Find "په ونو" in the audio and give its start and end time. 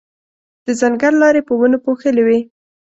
1.47-1.77